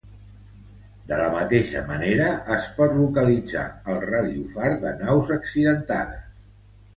De 1.09 1.17
la 1.19 1.27
mateixa 1.33 1.83
manera, 1.89 2.29
es 2.55 2.65
pot 2.79 2.95
localitzar 3.01 3.67
el 3.93 4.01
radiofar 4.07 4.73
de 4.87 4.95
naus 5.05 5.31
accidentades. 5.37 6.27